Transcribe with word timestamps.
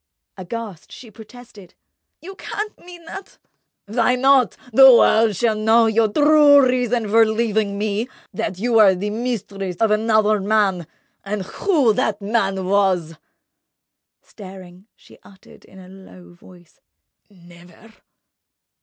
Aghast, 0.35 0.91
she 0.91 1.11
protested: 1.11 1.75
"You 2.23 2.33
can't 2.33 2.75
mean 2.79 3.05
that!" 3.05 3.37
"Why 3.85 4.15
not? 4.15 4.57
The 4.73 4.91
world 4.91 5.35
shall 5.35 5.55
know 5.55 5.85
your 5.85 6.11
true 6.11 6.67
reason 6.67 7.07
for 7.07 7.23
leaving 7.23 7.77
me—that 7.77 8.57
you 8.57 8.73
were 8.73 8.95
the 8.95 9.11
mistress 9.11 9.75
of 9.75 9.91
another 9.91 10.39
man—and 10.41 11.43
who 11.43 11.93
that 11.93 12.19
man 12.19 12.65
was!" 12.65 13.15
Staring, 14.23 14.87
she 14.95 15.19
uttered 15.21 15.63
in 15.65 15.77
a 15.77 15.87
low 15.87 16.33
voice: 16.33 16.79
"Never!" 17.29 17.93